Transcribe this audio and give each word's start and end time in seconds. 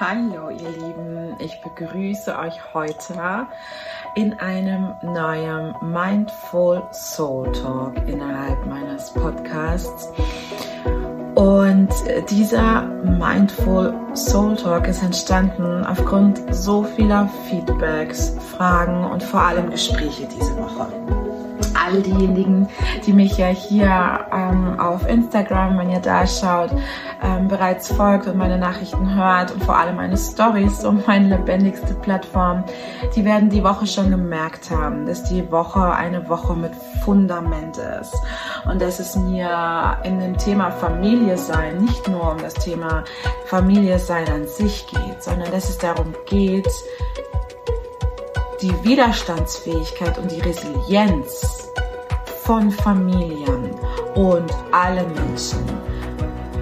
Hallo 0.00 0.48
ihr 0.48 0.70
Lieben, 0.70 1.36
ich 1.40 1.60
begrüße 1.60 2.34
euch 2.38 2.58
heute 2.72 3.46
in 4.14 4.32
einem 4.38 4.94
neuen 5.02 5.74
Mindful 5.82 6.82
Soul 6.90 7.52
Talk 7.52 8.08
innerhalb 8.08 8.64
meines 8.64 9.10
Podcasts. 9.10 10.10
Und 11.34 11.90
dieser 12.30 12.80
Mindful 13.04 13.92
Soul 14.14 14.56
Talk 14.56 14.88
ist 14.88 15.02
entstanden 15.02 15.84
aufgrund 15.84 16.40
so 16.48 16.82
vieler 16.82 17.28
Feedbacks, 17.50 18.34
Fragen 18.56 19.04
und 19.04 19.22
vor 19.22 19.42
allem 19.42 19.68
Gespräche 19.68 20.26
diese 20.26 20.56
Woche 20.56 21.19
all 21.90 22.02
diejenigen, 22.02 22.68
die 23.06 23.12
mich 23.12 23.36
ja 23.36 23.48
hier 23.48 24.26
ähm, 24.32 24.78
auf 24.78 25.08
Instagram, 25.08 25.78
wenn 25.78 25.90
ihr 25.90 26.00
da 26.00 26.26
schaut, 26.26 26.70
ähm, 27.22 27.48
bereits 27.48 27.92
folgt 27.92 28.26
und 28.26 28.36
meine 28.36 28.58
Nachrichten 28.58 29.14
hört 29.14 29.52
und 29.52 29.64
vor 29.64 29.76
allem 29.76 29.96
meine 29.96 30.16
Stories, 30.16 30.80
so 30.80 30.92
meine 30.92 31.36
lebendigste 31.36 31.94
Plattform, 31.94 32.64
die 33.14 33.24
werden 33.24 33.50
die 33.50 33.62
Woche 33.62 33.86
schon 33.86 34.10
gemerkt 34.10 34.70
haben, 34.70 35.06
dass 35.06 35.24
die 35.24 35.50
Woche 35.50 35.92
eine 35.92 36.28
Woche 36.28 36.54
mit 36.54 36.72
Fundament 37.04 37.78
ist. 38.00 38.14
Und 38.70 38.80
dass 38.80 39.00
es 39.00 39.16
mir 39.16 39.98
in 40.04 40.20
dem 40.20 40.36
Thema 40.36 40.70
Familie 40.70 41.36
sein 41.36 41.78
nicht 41.78 42.08
nur 42.08 42.32
um 42.32 42.38
das 42.38 42.54
Thema 42.54 43.04
Familie 43.46 43.98
sein 43.98 44.28
an 44.28 44.46
sich 44.46 44.86
geht, 44.86 45.22
sondern 45.22 45.50
dass 45.50 45.68
es 45.68 45.78
darum 45.78 46.14
geht, 46.26 46.68
die 48.62 48.84
Widerstandsfähigkeit 48.84 50.18
und 50.18 50.30
die 50.30 50.40
Resilienz 50.40 51.59
von 52.50 52.68
Familien 52.68 53.70
und 54.16 54.52
alle 54.72 55.04
Menschen 55.04 55.60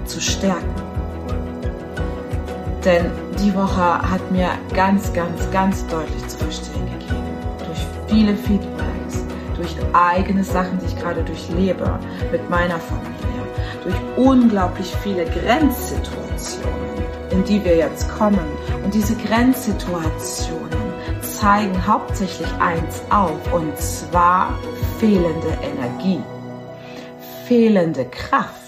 zu 0.05 0.21
stärken. 0.21 0.75
Denn 2.85 3.09
die 3.39 3.51
Woche 3.55 3.99
hat 3.99 4.21
mir 4.29 4.49
ganz, 4.75 5.11
ganz, 5.13 5.49
ganz 5.49 5.87
deutlich 5.87 6.27
zu 6.27 6.37
verstehen 6.37 6.85
gegeben, 6.99 7.33
durch 7.65 7.87
viele 8.07 8.35
Feedbacks, 8.35 9.25
durch 9.55 9.75
eigene 9.93 10.43
Sachen, 10.43 10.77
die 10.77 10.85
ich 10.85 10.95
gerade 10.95 11.23
durchlebe 11.23 11.99
mit 12.31 12.47
meiner 12.51 12.79
Familie, 12.79 13.41
durch 13.83 13.95
unglaublich 14.15 14.95
viele 15.01 15.25
Grenzsituationen, 15.25 17.01
in 17.31 17.43
die 17.45 17.65
wir 17.65 17.77
jetzt 17.77 18.07
kommen. 18.15 18.45
Und 18.83 18.93
diese 18.93 19.15
Grenzsituationen 19.15 20.69
zeigen 21.21 21.87
hauptsächlich 21.87 22.49
eins 22.59 23.01
auf, 23.09 23.51
und 23.51 23.75
zwar 23.79 24.53
fehlende 24.99 25.57
Energie, 25.61 26.21
fehlende 27.47 28.03
Kraft. 28.03 28.59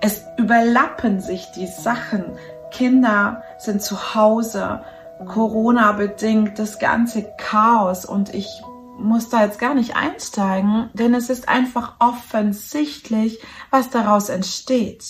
Es 0.00 0.22
überlappen 0.38 1.20
sich 1.20 1.50
die 1.56 1.66
Sachen. 1.66 2.24
Kinder 2.70 3.42
sind 3.58 3.82
zu 3.82 4.14
Hause, 4.14 4.84
Corona 5.26 5.92
bedingt, 5.92 6.60
das 6.60 6.78
ganze 6.78 7.24
Chaos 7.38 8.04
und 8.04 8.32
ich 8.32 8.62
muss 8.98 9.30
da 9.30 9.44
jetzt 9.44 9.58
gar 9.58 9.74
nicht 9.74 9.96
einsteigen, 9.96 10.90
denn 10.92 11.12
es 11.14 11.28
ist 11.28 11.48
einfach 11.48 11.96
offensichtlich, 11.98 13.40
was 13.70 13.90
daraus 13.90 14.28
entsteht. 14.28 15.04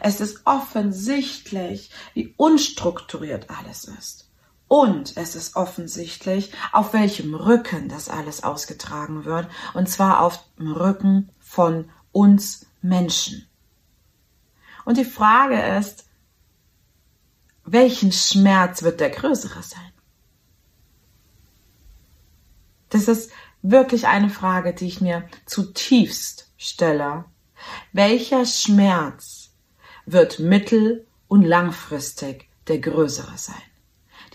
Es 0.00 0.20
ist 0.20 0.42
offensichtlich, 0.44 1.90
wie 2.12 2.34
unstrukturiert 2.36 3.46
alles 3.48 3.84
ist. 3.84 4.27
Und 4.68 5.16
es 5.16 5.34
ist 5.34 5.56
offensichtlich, 5.56 6.52
auf 6.72 6.92
welchem 6.92 7.34
Rücken 7.34 7.88
das 7.88 8.10
alles 8.10 8.44
ausgetragen 8.44 9.24
wird. 9.24 9.48
Und 9.72 9.88
zwar 9.88 10.20
auf 10.20 10.44
dem 10.58 10.72
Rücken 10.72 11.30
von 11.38 11.90
uns 12.12 12.66
Menschen. 12.82 13.48
Und 14.84 14.98
die 14.98 15.06
Frage 15.06 15.60
ist, 15.78 16.06
welchen 17.64 18.12
Schmerz 18.12 18.82
wird 18.82 19.00
der 19.00 19.10
größere 19.10 19.62
sein? 19.62 19.92
Das 22.90 23.08
ist 23.08 23.30
wirklich 23.62 24.06
eine 24.06 24.30
Frage, 24.30 24.72
die 24.74 24.86
ich 24.86 25.00
mir 25.00 25.28
zutiefst 25.44 26.50
stelle. 26.56 27.24
Welcher 27.92 28.46
Schmerz 28.46 29.50
wird 30.06 30.38
mittel- 30.38 31.06
und 31.26 31.42
langfristig 31.42 32.48
der 32.66 32.78
größere 32.78 33.36
sein? 33.36 33.67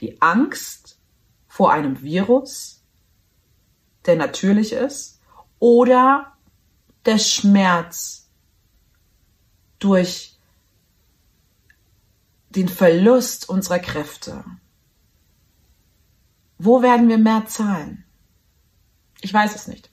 Die 0.03 0.21
Angst 0.21 0.99
vor 1.47 1.71
einem 1.71 2.01
Virus, 2.01 2.83
der 4.05 4.17
natürlich 4.17 4.73
ist, 4.73 5.21
oder 5.59 6.33
der 7.05 7.17
Schmerz 7.17 8.29
durch 9.79 10.37
den 12.49 12.67
Verlust 12.67 13.47
unserer 13.47 13.79
Kräfte. 13.79 14.43
Wo 16.57 16.81
werden 16.81 17.07
wir 17.07 17.17
mehr 17.17 17.45
zahlen? 17.45 18.03
Ich 19.21 19.33
weiß 19.33 19.55
es 19.55 19.67
nicht. 19.67 19.89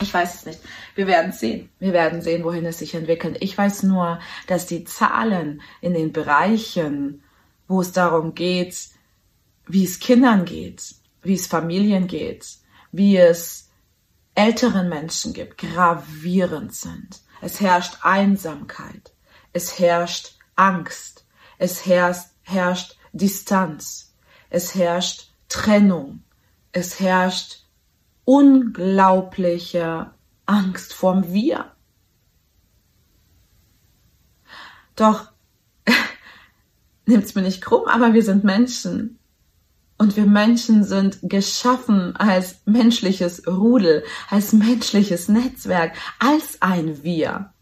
Ich 0.00 0.14
weiß 0.14 0.34
es 0.34 0.46
nicht. 0.46 0.60
Wir 0.94 1.08
werden 1.08 1.32
sehen. 1.32 1.70
Wir 1.80 1.92
werden 1.92 2.22
sehen, 2.22 2.44
wohin 2.44 2.64
es 2.66 2.78
sich 2.78 2.94
entwickelt. 2.94 3.38
Ich 3.40 3.58
weiß 3.58 3.82
nur, 3.82 4.20
dass 4.46 4.66
die 4.66 4.84
Zahlen 4.84 5.60
in 5.80 5.92
den 5.92 6.12
Bereichen, 6.12 7.24
wo 7.66 7.80
es 7.80 7.90
darum 7.90 8.34
geht, 8.34 8.93
wie 9.66 9.84
es 9.84 9.98
Kindern 9.98 10.44
geht, 10.44 10.94
wie 11.22 11.34
es 11.34 11.46
Familien 11.46 12.06
geht, 12.06 12.58
wie 12.92 13.16
es 13.16 13.70
älteren 14.34 14.88
Menschen 14.88 15.32
gibt, 15.32 15.58
gravierend 15.58 16.74
sind. 16.74 17.22
Es 17.40 17.60
herrscht 17.60 17.98
Einsamkeit, 18.02 19.12
es 19.52 19.78
herrscht 19.78 20.38
Angst, 20.56 21.26
es 21.58 21.86
herrscht, 21.86 22.28
herrscht 22.42 22.96
Distanz, 23.12 24.14
es 24.50 24.74
herrscht 24.74 25.30
Trennung, 25.48 26.22
es 26.72 27.00
herrscht 27.00 27.64
unglaubliche 28.24 30.10
Angst 30.46 30.94
vorm 30.94 31.32
Wir. 31.32 31.72
Doch 34.96 35.32
nimmt's 37.06 37.34
mir 37.34 37.42
nicht 37.42 37.62
krumm, 37.62 37.86
aber 37.86 38.14
wir 38.14 38.22
sind 38.22 38.44
Menschen 38.44 39.18
und 40.04 40.18
wir 40.18 40.26
Menschen 40.26 40.84
sind 40.84 41.18
geschaffen 41.22 42.14
als 42.16 42.56
menschliches 42.66 43.46
Rudel, 43.46 44.04
als 44.28 44.52
menschliches 44.52 45.28
Netzwerk, 45.28 45.96
als 46.18 46.60
ein 46.60 47.02
Wir. 47.02 47.54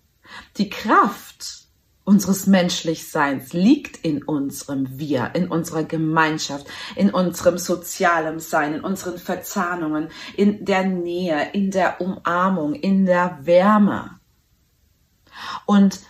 Die 0.57 0.69
Kraft 0.69 1.69
unseres 2.03 2.49
Menschlichseins 2.49 3.53
liegt 3.53 4.05
in 4.05 4.25
unserem 4.25 4.99
Wir, 4.99 5.31
in 5.37 5.47
unserer 5.47 5.85
Gemeinschaft, 5.85 6.67
in 6.97 7.11
unserem 7.11 7.59
sozialen 7.59 8.41
Sein, 8.41 8.75
in 8.75 8.81
unseren 8.81 9.19
Verzahnungen, 9.19 10.09
in 10.37 10.65
der 10.65 10.83
Nähe, 10.83 11.51
in 11.53 11.71
der 11.71 12.01
Umarmung, 12.01 12.75
in 12.75 13.07
der 13.07 13.39
Wärme. 13.43 14.19
Und 15.65 16.01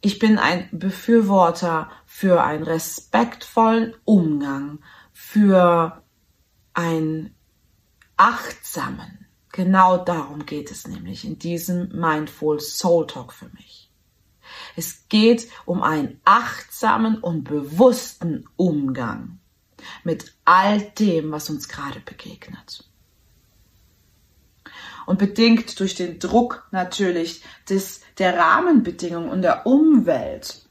ich 0.00 0.18
bin 0.18 0.36
ein 0.36 0.68
Befürworter 0.72 1.92
für 2.06 2.42
einen 2.42 2.64
respektvollen 2.64 3.94
Umgang 4.04 4.80
für 5.32 6.02
einen 6.74 7.36
achtsamen. 8.16 9.28
Genau 9.52 9.96
darum 9.98 10.44
geht 10.44 10.72
es 10.72 10.88
nämlich 10.88 11.24
in 11.24 11.38
diesem 11.38 11.88
Mindful 11.90 12.58
Soul 12.58 13.06
Talk 13.06 13.32
für 13.32 13.48
mich. 13.50 13.92
Es 14.74 15.08
geht 15.08 15.48
um 15.66 15.84
einen 15.84 16.20
achtsamen 16.24 17.18
und 17.18 17.44
bewussten 17.44 18.48
Umgang 18.56 19.38
mit 20.02 20.34
all 20.44 20.80
dem, 20.80 21.30
was 21.30 21.48
uns 21.48 21.68
gerade 21.68 22.00
begegnet. 22.00 22.90
Und 25.06 25.20
bedingt 25.20 25.78
durch 25.78 25.94
den 25.94 26.18
Druck 26.18 26.66
natürlich 26.72 27.44
des, 27.68 28.00
der 28.18 28.36
Rahmenbedingungen 28.36 29.30
und 29.30 29.42
der 29.42 29.64
Umwelt 29.64 30.68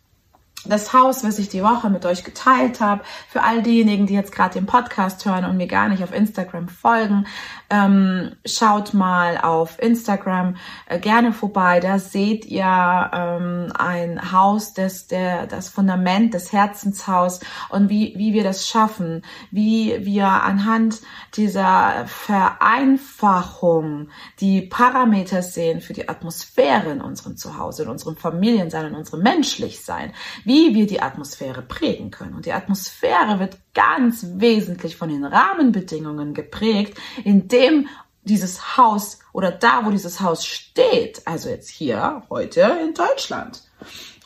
das 0.66 0.94
Haus, 0.94 1.24
was 1.24 1.40
ich 1.40 1.50
die 1.50 1.64
Woche 1.64 1.90
mit 1.90 2.06
euch 2.06 2.24
geteilt 2.24 2.80
habe, 2.82 3.04
für 3.30 3.44
all 3.44 3.64
diejenigen, 3.64 4.08
die 4.08 4.14
jetzt 4.14 4.34
gerade 4.34 4.56
den 4.56 4.66
Podcast 4.66 5.26
hören 5.26 5.46
und 5.46 5.58
mir 5.58 5.68
gar 5.68 5.88
nicht 5.88 6.04
auf 6.04 6.14
Instagram 6.14 6.68
folgen, 6.68 7.26
ähm, 7.70 8.36
schaut 8.46 8.94
mal 8.94 9.38
auf 9.38 9.82
Instagram 9.82 10.58
äh, 10.88 11.00
gerne 11.00 11.32
vorbei. 11.32 11.80
Da 11.80 12.00
seht 12.00 12.46
ihr 12.46 13.10
ähm, 13.14 13.72
ein 13.78 14.32
Haus, 14.32 14.74
das 14.74 15.08
der 15.08 15.48
das 15.48 15.70
Fundament 15.70 16.34
des 16.34 16.52
Herzenshaus 16.52 17.40
und 17.70 17.90
wie 17.90 18.14
wie 18.18 18.34
wir 18.34 18.44
das 18.44 18.68
schaffen, 18.68 19.24
wie 19.52 19.98
wir 20.02 20.28
anhand 20.28 21.00
dieser 21.36 22.06
Vereinfachung 22.08 24.10
die 24.40 24.64
Parameter 24.64 25.42
sehen 25.42 25.80
für 25.82 25.94
die 25.94 26.10
Atmosphäre 26.10 26.92
in 26.92 27.02
unserem 27.02 27.38
Zuhause, 27.38 27.84
in 27.84 27.90
unserem 27.90 28.18
Familiensein, 28.18 28.88
in 28.88 28.96
unserem 28.96 29.22
Menschlichsein 29.22 30.12
wie 30.50 30.74
wir 30.74 30.88
die 30.88 31.00
Atmosphäre 31.00 31.62
prägen 31.62 32.10
können. 32.10 32.34
Und 32.34 32.48
die 32.48 32.54
Atmosphäre 32.54 33.40
wird 33.40 33.60
ganz 33.76 34.26
wesentlich 34.38 34.98
von 34.98 35.10
den 35.10 35.24
Rahmenbedingungen 35.24 36.34
geprägt, 36.34 36.98
in 37.24 37.48
dem 37.48 37.88
dieses 38.24 38.76
Haus 38.76 39.20
oder 39.32 39.52
da, 39.52 39.86
wo 39.86 39.92
dieses 39.92 40.22
Haus 40.22 40.44
steht, 40.44 41.22
also 41.26 41.50
jetzt 41.50 41.70
hier 41.70 42.24
heute 42.32 42.62
in 42.84 42.96
Deutschland. 42.96 43.62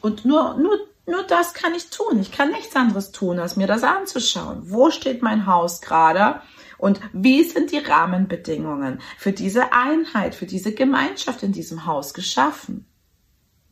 Und 0.01 0.23
nur, 0.23 0.55
nur 0.55 0.79
nur 1.05 1.23
das 1.23 1.53
kann 1.53 1.73
ich 1.75 1.89
tun. 1.89 2.21
Ich 2.21 2.31
kann 2.31 2.51
nichts 2.51 2.77
anderes 2.77 3.11
tun, 3.11 3.37
als 3.37 3.57
mir 3.57 3.67
das 3.67 3.83
anzuschauen. 3.83 4.61
Wo 4.71 4.91
steht 4.91 5.21
mein 5.21 5.45
Haus 5.45 5.81
gerade? 5.81 6.39
Und 6.77 7.01
wie 7.11 7.43
sind 7.43 7.73
die 7.73 7.79
Rahmenbedingungen 7.79 9.01
für 9.17 9.33
diese 9.33 9.73
Einheit, 9.73 10.35
für 10.35 10.45
diese 10.45 10.73
Gemeinschaft 10.73 11.43
in 11.43 11.51
diesem 11.51 11.85
Haus 11.85 12.13
geschaffen? 12.13 12.85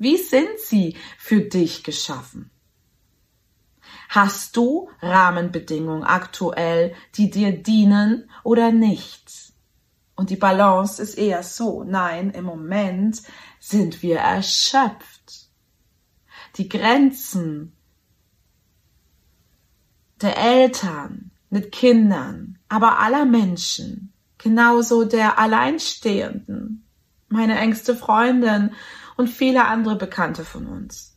Wie 0.01 0.17
sind 0.17 0.57
sie 0.57 0.97
für 1.19 1.41
dich 1.41 1.83
geschaffen? 1.83 2.49
Hast 4.09 4.57
du 4.57 4.89
Rahmenbedingungen 4.99 6.03
aktuell, 6.03 6.95
die 7.13 7.29
dir 7.29 7.51
dienen 7.51 8.27
oder 8.43 8.71
nicht? 8.71 9.53
Und 10.15 10.31
die 10.31 10.37
Balance 10.37 10.99
ist 10.99 11.19
eher 11.19 11.43
so, 11.43 11.83
nein, 11.83 12.31
im 12.31 12.45
Moment 12.45 13.21
sind 13.59 14.01
wir 14.01 14.17
erschöpft. 14.17 15.49
Die 16.55 16.67
Grenzen 16.67 17.73
der 20.19 20.35
Eltern 20.35 21.29
mit 21.51 21.71
Kindern, 21.71 22.57
aber 22.69 22.97
aller 22.97 23.25
Menschen, 23.25 24.13
genauso 24.39 25.03
der 25.05 25.37
Alleinstehenden, 25.37 26.87
meine 27.27 27.59
engste 27.59 27.95
Freundin 27.95 28.71
und 29.21 29.29
viele 29.29 29.65
andere 29.65 29.95
Bekannte 29.95 30.43
von 30.43 30.67
uns 30.67 31.11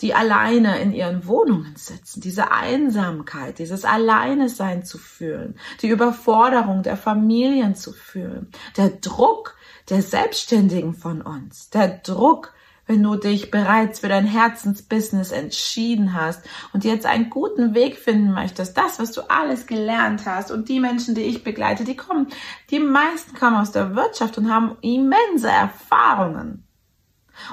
die 0.00 0.14
alleine 0.14 0.78
in 0.80 0.92
ihren 0.92 1.26
Wohnungen 1.26 1.74
sitzen, 1.76 2.20
diese 2.20 2.50
Einsamkeit, 2.52 3.58
dieses 3.58 3.84
Alleine 3.84 4.48
sein 4.48 4.84
zu 4.84 4.98
fühlen, 4.98 5.58
die 5.80 5.88
Überforderung 5.88 6.82
der 6.82 6.96
Familien 6.96 7.74
zu 7.74 7.92
fühlen, 7.92 8.50
der 8.76 8.90
Druck 8.90 9.56
der 9.88 10.02
Selbstständigen 10.02 10.94
von 10.94 11.22
uns, 11.22 11.70
der 11.70 11.88
Druck, 11.88 12.52
wenn 12.88 13.02
du 13.02 13.16
dich 13.16 13.50
bereits 13.50 14.00
für 14.00 14.08
dein 14.08 14.26
Herzensbusiness 14.26 15.32
entschieden 15.32 16.12
hast 16.12 16.42
und 16.72 16.84
jetzt 16.84 17.06
einen 17.06 17.30
guten 17.30 17.74
Weg 17.74 17.96
finden 17.96 18.32
möchtest, 18.32 18.76
das, 18.76 19.00
was 19.00 19.12
du 19.12 19.22
alles 19.28 19.66
gelernt 19.66 20.26
hast 20.26 20.50
und 20.50 20.68
die 20.68 20.78
Menschen, 20.78 21.14
die 21.14 21.22
ich 21.22 21.42
begleite, 21.42 21.84
die 21.84 21.96
kommen, 21.96 22.28
die 22.70 22.78
meisten 22.78 23.34
kommen 23.36 23.56
aus 23.56 23.72
der 23.72 23.96
Wirtschaft 23.96 24.38
und 24.38 24.52
haben 24.52 24.76
immense 24.82 25.48
Erfahrungen 25.48 26.65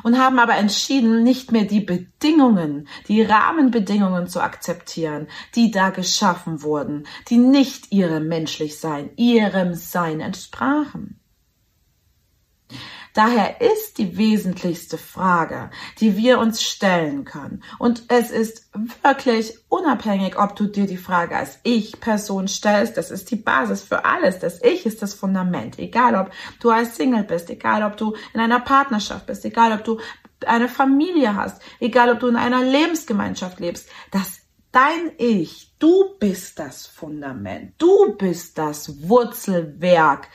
und 0.04 0.18
haben 0.18 0.40
aber 0.40 0.56
entschieden, 0.56 1.24
nicht 1.24 1.52
mehr 1.52 1.66
die 1.66 1.82
Bedingungen, 1.82 2.88
die 3.08 3.22
Rahmenbedingungen 3.22 4.28
zu 4.28 4.42
akzeptieren, 4.42 5.28
die 5.56 5.72
da 5.72 5.90
geschaffen 5.90 6.64
wurden, 6.64 7.08
die 7.30 7.38
nicht 7.38 7.92
ihrem 7.92 8.28
menschlich 8.28 8.80
Sein, 8.80 9.12
ihrem 9.16 9.74
Sein 9.74 10.20
entsprachen. 10.20 11.20
Daher 13.14 13.62
ist 13.62 14.00
die 14.00 14.18
wesentlichste 14.18 14.98
Frage, 14.98 15.70
die 16.00 16.18
wir 16.18 16.40
uns 16.40 16.64
stellen 16.64 17.26
können. 17.26 17.64
Und 17.78 18.04
es 18.08 18.32
ist 18.32 18.72
wirklich 19.04 19.54
unabhängig, 19.70 20.40
ob 20.40 20.56
du 20.56 20.66
dir 20.66 20.88
die 20.88 20.98
Frage 20.98 21.36
als 21.36 21.60
Ich-Person 21.62 22.48
stellst. 22.48 22.98
Das 22.98 23.12
ist 23.12 23.30
die 23.30 23.36
Basis 23.36 23.84
für 23.84 24.04
alles. 24.06 24.40
Das 24.40 24.64
Ich 24.64 24.88
ist 24.88 25.04
das 25.04 25.14
Fundament. 25.14 25.78
Egal, 25.78 26.16
ob 26.16 26.32
du 26.60 26.72
als 26.72 26.96
Single 26.96 27.24
bist, 27.24 27.52
egal, 27.52 27.84
ob 27.84 27.98
du 27.98 28.16
in 28.34 28.40
einer 28.40 28.60
Partnerschaft 28.60 29.28
bist, 29.28 29.46
egal, 29.46 29.74
ob 29.74 29.84
du 29.84 30.00
eine 30.46 30.68
Familie 30.68 31.36
hast, 31.36 31.62
egal, 31.80 32.12
ob 32.12 32.20
du 32.20 32.28
in 32.28 32.36
einer 32.36 32.64
Lebensgemeinschaft 32.64 33.60
lebst. 33.60 33.88
Das 34.10 34.44
Dein 34.74 35.12
Ich, 35.20 35.72
du 35.78 36.18
bist 36.18 36.58
das 36.58 36.88
Fundament, 36.88 37.76
du 37.78 38.16
bist 38.18 38.58
das 38.58 39.08
Wurzelwerk 39.08 40.30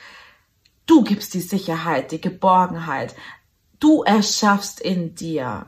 Du 0.89 1.03
gibst 1.03 1.35
die 1.35 1.41
Sicherheit, 1.41 2.11
die 2.11 2.19
Geborgenheit. 2.19 3.13
Du 3.79 4.01
erschaffst 4.01 4.81
in 4.81 5.13
dir 5.13 5.67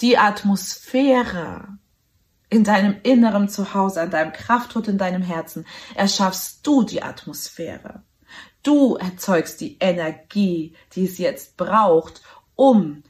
die 0.00 0.16
Atmosphäre 0.16 1.76
in 2.48 2.64
deinem 2.64 2.96
inneren 3.02 3.50
Zuhause, 3.50 4.00
an 4.00 4.10
deinem 4.10 4.32
Kraftort 4.32 4.88
in 4.88 4.96
deinem 4.96 5.20
Herzen. 5.20 5.66
Erschaffst 5.94 6.66
du 6.66 6.84
die 6.84 7.02
Atmosphäre. 7.02 8.02
Du 8.62 8.94
erzeugst 8.94 9.60
die 9.60 9.76
Energie, 9.78 10.74
die 10.94 11.04
es 11.04 11.18
jetzt 11.18 11.58
braucht, 11.58 12.22
um 12.54 13.02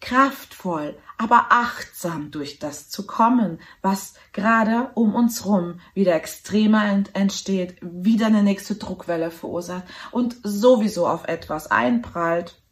kraftvoll, 0.00 0.96
aber 1.18 1.46
achtsam 1.50 2.30
durch 2.30 2.60
das 2.60 2.88
zu 2.88 3.06
kommen, 3.06 3.60
was 3.82 4.14
gerade 4.32 4.92
um 4.94 5.14
uns 5.14 5.44
rum 5.44 5.80
wieder 5.92 6.14
extremer 6.14 7.02
entsteht, 7.12 7.76
wieder 7.82 8.26
eine 8.26 8.44
nächste 8.44 8.76
Druckwelle 8.76 9.32
verursacht 9.32 9.82
und 10.12 10.36
sowieso 10.44 11.08
auf 11.08 11.26
etwas 11.26 11.70
einprallt, 11.70 12.62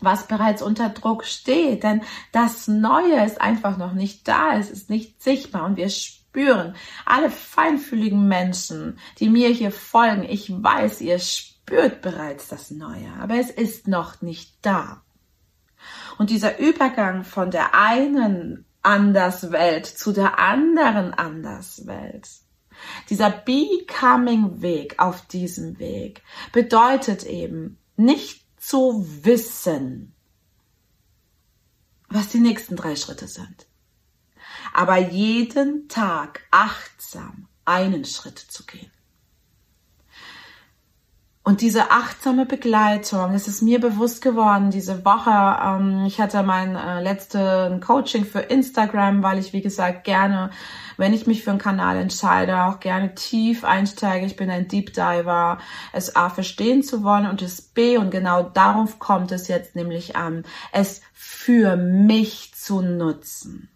was 0.00 0.26
bereits 0.26 0.60
unter 0.60 0.90
Druck 0.90 1.24
steht. 1.24 1.84
Denn 1.84 2.02
das 2.32 2.66
Neue 2.66 3.24
ist 3.24 3.40
einfach 3.40 3.76
noch 3.78 3.92
nicht 3.92 4.26
da, 4.26 4.58
es 4.58 4.70
ist 4.70 4.90
nicht 4.90 5.22
sichtbar 5.22 5.64
und 5.64 5.76
wir 5.76 5.88
spüren, 5.88 6.74
alle 7.06 7.30
feinfühligen 7.30 8.26
Menschen, 8.26 8.98
die 9.20 9.30
mir 9.30 9.50
hier 9.50 9.70
folgen, 9.70 10.24
ich 10.24 10.50
weiß, 10.50 11.00
ihr 11.00 11.20
spürt 11.20 12.02
bereits 12.02 12.48
das 12.48 12.72
Neue, 12.72 13.12
aber 13.20 13.36
es 13.36 13.50
ist 13.50 13.86
noch 13.86 14.20
nicht 14.20 14.56
da. 14.62 15.03
Und 16.18 16.30
dieser 16.30 16.58
Übergang 16.58 17.24
von 17.24 17.50
der 17.50 17.74
einen 17.74 18.64
Anderswelt 18.82 19.86
zu 19.86 20.12
der 20.12 20.38
anderen 20.38 21.14
Anderswelt, 21.14 22.28
dieser 23.08 23.30
Becoming-Weg 23.30 24.98
auf 24.98 25.26
diesem 25.26 25.78
Weg 25.78 26.22
bedeutet 26.52 27.24
eben 27.24 27.78
nicht 27.96 28.44
zu 28.58 29.06
wissen, 29.22 30.14
was 32.08 32.28
die 32.28 32.40
nächsten 32.40 32.76
drei 32.76 32.96
Schritte 32.96 33.28
sind, 33.28 33.66
aber 34.72 34.98
jeden 34.98 35.88
Tag 35.88 36.42
achtsam 36.50 37.48
einen 37.64 38.04
Schritt 38.04 38.38
zu 38.38 38.64
gehen. 38.66 38.90
Und 41.46 41.60
diese 41.60 41.90
achtsame 41.90 42.46
Begleitung, 42.46 43.34
es 43.34 43.48
ist 43.48 43.60
mir 43.60 43.78
bewusst 43.78 44.22
geworden 44.22 44.70
diese 44.70 45.04
Woche. 45.04 45.30
Ähm, 45.30 46.06
ich 46.06 46.18
hatte 46.18 46.42
mein 46.42 46.74
äh, 46.74 47.02
letztes 47.02 47.82
Coaching 47.82 48.24
für 48.24 48.38
Instagram, 48.38 49.22
weil 49.22 49.38
ich, 49.38 49.52
wie 49.52 49.60
gesagt, 49.60 50.04
gerne, 50.04 50.48
wenn 50.96 51.12
ich 51.12 51.26
mich 51.26 51.44
für 51.44 51.50
einen 51.50 51.58
Kanal 51.58 51.98
entscheide, 51.98 52.62
auch 52.64 52.80
gerne 52.80 53.14
tief 53.14 53.62
einsteige. 53.62 54.24
Ich 54.24 54.36
bin 54.36 54.48
ein 54.48 54.68
Deep 54.68 54.94
Diver, 54.94 55.58
es 55.92 56.16
A 56.16 56.30
verstehen 56.30 56.82
zu 56.82 57.02
wollen 57.02 57.26
und 57.26 57.42
es 57.42 57.60
B, 57.60 57.98
und 57.98 58.10
genau 58.10 58.42
darauf 58.42 58.98
kommt 58.98 59.30
es 59.30 59.46
jetzt 59.46 59.76
nämlich 59.76 60.16
an, 60.16 60.44
es 60.72 61.02
für 61.12 61.76
mich 61.76 62.54
zu 62.54 62.80
nutzen. 62.80 63.68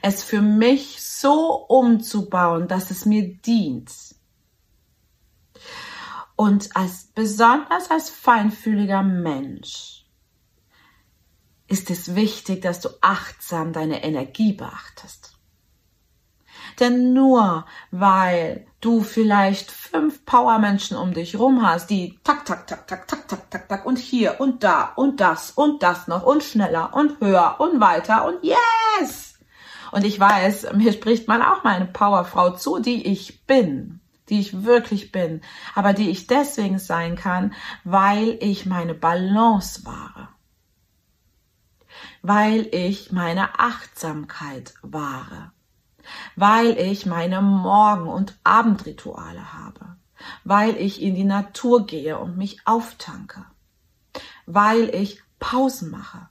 Es 0.00 0.22
für 0.22 0.40
mich 0.40 1.02
so 1.02 1.54
umzubauen, 1.68 2.66
dass 2.66 2.90
es 2.90 3.04
mir 3.04 3.28
dient 3.28 3.90
und 6.38 6.76
als 6.76 7.08
besonders 7.16 7.90
als 7.90 8.10
feinfühliger 8.10 9.02
Mensch 9.02 10.04
ist 11.66 11.90
es 11.90 12.14
wichtig, 12.14 12.62
dass 12.62 12.80
du 12.80 12.90
achtsam 13.00 13.72
deine 13.72 14.04
Energie 14.04 14.52
beachtest. 14.52 15.34
Denn 16.78 17.12
nur 17.12 17.66
weil 17.90 18.68
du 18.80 19.02
vielleicht 19.02 19.72
fünf 19.72 20.24
Powermenschen 20.24 20.96
um 20.96 21.12
dich 21.12 21.36
rum 21.36 21.66
hast, 21.66 21.90
die 21.90 22.20
tak, 22.22 22.46
tak, 22.46 22.68
tak, 22.68 22.86
tak, 22.86 23.08
tak, 23.08 23.26
tak, 23.26 23.50
tak, 23.50 23.68
tak 23.68 23.84
und 23.84 23.98
hier 23.98 24.40
und 24.40 24.62
da 24.62 24.92
und 24.94 25.18
das 25.18 25.50
und 25.50 25.82
das 25.82 26.06
noch 26.06 26.22
und 26.22 26.44
schneller 26.44 26.94
und 26.94 27.20
höher 27.20 27.56
und 27.58 27.80
weiter 27.80 28.24
und 28.24 28.44
yes! 28.44 29.40
Und 29.90 30.04
ich 30.04 30.20
weiß, 30.20 30.72
mir 30.74 30.92
spricht 30.92 31.26
man 31.26 31.42
auch 31.42 31.64
mal 31.64 31.74
eine 31.74 31.86
Powerfrau 31.86 32.50
zu, 32.50 32.78
die 32.78 33.08
ich 33.08 33.44
bin 33.44 34.00
die 34.28 34.40
ich 34.40 34.64
wirklich 34.64 35.12
bin, 35.12 35.40
aber 35.74 35.92
die 35.92 36.10
ich 36.10 36.26
deswegen 36.26 36.78
sein 36.78 37.16
kann, 37.16 37.54
weil 37.84 38.38
ich 38.40 38.66
meine 38.66 38.94
Balance 38.94 39.84
wahre, 39.84 40.28
weil 42.22 42.68
ich 42.72 43.12
meine 43.12 43.58
Achtsamkeit 43.58 44.74
wahre, 44.82 45.52
weil 46.36 46.78
ich 46.78 47.06
meine 47.06 47.42
Morgen- 47.42 48.08
und 48.08 48.38
Abendrituale 48.44 49.52
habe, 49.52 49.96
weil 50.44 50.76
ich 50.76 51.00
in 51.02 51.14
die 51.14 51.24
Natur 51.24 51.86
gehe 51.86 52.18
und 52.18 52.36
mich 52.36 52.66
auftanke, 52.66 53.44
weil 54.46 54.94
ich 54.94 55.22
Pausen 55.38 55.90
mache, 55.90 56.28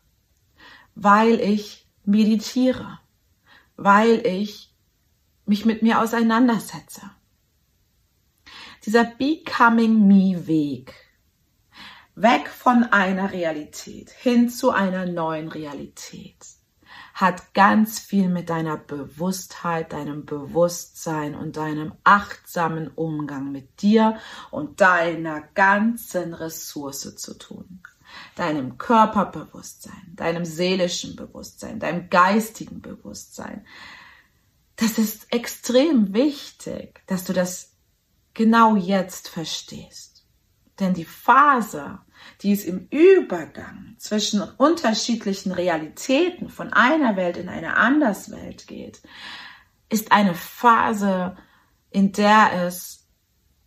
weil 0.95 1.39
ich 1.39 1.87
meditiere, 2.03 2.99
weil 3.75 4.25
ich 4.25 4.73
mich 5.45 5.65
mit 5.65 5.81
mir 5.81 6.01
auseinandersetze 6.01 7.09
dieser 8.87 9.03
Becoming 9.03 10.07
Me 10.07 10.47
Weg. 10.47 10.93
Weg 12.15 12.47
von 12.47 12.83
einer 12.85 13.33
Realität 13.33 14.09
hin 14.11 14.49
zu 14.49 14.71
einer 14.71 15.05
neuen 15.05 15.49
Realität 15.49 16.37
hat 17.13 17.53
ganz 17.53 17.99
viel 17.99 18.29
mit 18.29 18.49
deiner 18.49 18.77
Bewusstheit, 18.77 19.91
deinem 19.91 20.25
Bewusstsein 20.25 21.35
und 21.35 21.57
deinem 21.57 21.95
achtsamen 22.05 22.87
Umgang 22.87 23.51
mit 23.51 23.81
dir 23.81 24.19
und 24.51 24.79
deiner 24.79 25.41
ganzen 25.53 26.33
Ressource 26.33 27.13
zu 27.17 27.37
tun. 27.37 27.81
deinem 28.35 28.77
Körperbewusstsein, 28.77 30.13
deinem 30.15 30.45
seelischen 30.45 31.17
Bewusstsein, 31.17 31.77
deinem 31.77 32.09
geistigen 32.09 32.81
Bewusstsein. 32.81 33.65
Das 34.77 34.97
ist 34.97 35.31
extrem 35.33 36.13
wichtig, 36.13 37.01
dass 37.07 37.25
du 37.25 37.33
das 37.33 37.76
genau 38.37 38.77
jetzt 38.77 39.27
verstehst. 39.27 40.25
Denn 40.79 40.93
die 40.93 41.05
Phase, 41.05 41.99
die 42.41 42.51
ist 42.51 42.65
im 42.65 42.87
Übergang 42.91 43.95
zwischen 43.97 44.41
unterschiedlichen 44.41 45.51
Realitäten 45.51 46.49
von 46.49 46.71
einer 46.71 47.15
Welt 47.17 47.37
in 47.37 47.49
eine 47.49 47.77
Anderswelt 47.77 48.67
geht, 48.67 49.01
ist 49.89 50.11
eine 50.11 50.35
Phase, 50.35 51.35
in 51.89 52.11
der 52.11 52.67
es 52.67 53.07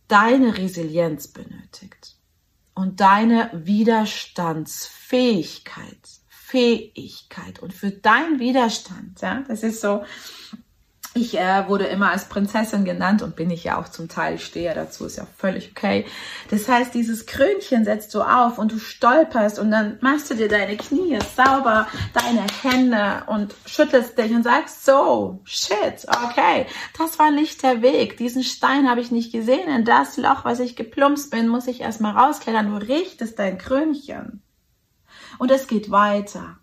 deine 0.07 0.57
Resilienz 0.57 1.27
benötigt 1.29 2.17
und 2.75 3.01
deine 3.01 3.51
Widerstandsfähigkeit, 3.53 6.09
Fähigkeit 6.29 7.59
und 7.59 7.75
für 7.75 7.91
deinen 7.91 8.39
Widerstand, 8.39 9.21
ja, 9.21 9.43
das 9.49 9.65
ist 9.65 9.81
so, 9.81 10.05
ich 11.13 11.37
äh, 11.37 11.69
wurde 11.69 11.87
immer 11.87 12.13
als 12.13 12.27
Prinzessin 12.27 12.85
genannt 12.85 13.23
und 13.23 13.35
bin 13.35 13.51
ich 13.51 13.65
ja 13.65 13.81
auch 13.81 13.89
zum 13.89 14.09
Teil, 14.09 14.39
stehe 14.39 14.73
dazu, 14.75 15.07
ist 15.07 15.17
ja 15.17 15.27
völlig 15.37 15.73
okay. 15.73 16.07
Das 16.51 16.69
heißt, 16.69 16.95
dieses 16.95 17.27
Krönchen 17.27 17.85
setzt 17.85 18.15
du 18.15 18.23
auf 18.23 18.59
und 18.59 18.71
du 18.71 18.79
stolperst 18.79 19.59
und 19.59 19.73
dann 19.73 19.99
machst 20.01 20.31
du 20.31 20.35
dir 20.35 20.49
deine 20.49 20.77
Knie 20.77 21.19
sauber, 21.35 21.89
deine 22.15 22.47
Hände 22.63 23.25
und 23.27 23.57
schüttelst 23.67 24.17
dich 24.17 24.31
und 24.31 24.45
sagst 24.45 24.85
so, 24.85 25.41
shit, 25.43 26.07
okay, 26.25 26.67
das 26.97 27.19
war 27.19 27.33
nicht 27.33 27.65
der 27.65 27.83
Weg. 27.83 28.17
Diesen 28.17 28.45
Stein 28.45 28.89
habe 28.89 29.01
ich 29.01 29.11
nicht 29.11 29.33
gesehen. 29.33 29.69
In 29.69 29.85
das 29.85 30.17
Loch, 30.17 30.45
was 30.45 30.61
ich 30.61 30.77
geplumpst 30.77 31.33
bin, 31.33 31.49
muss 31.49 31.67
ich 31.67 31.81
erstmal 31.81 32.17
rausklettern. 32.17 32.71
Du 32.71 32.77
richtest 32.77 33.37
dein 33.41 33.59
Krönchen. 33.59 34.43
Und 35.39 35.51
es 35.51 35.67
geht 35.67 35.91
weiter. 35.91 36.60